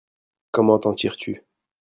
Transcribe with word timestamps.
Comment 0.49 0.79
t'en 0.79 0.95
tires-tu? 0.95 1.43